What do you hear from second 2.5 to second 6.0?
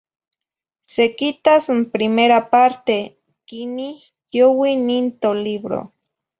parte, quinih youi nin tolibro.